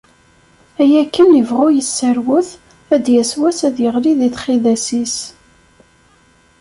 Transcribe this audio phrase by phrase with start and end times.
[0.81, 2.49] Ay akken ibɣu yesserwet,
[2.93, 5.15] ad d-yass wass ad yeɣli di txidas-is.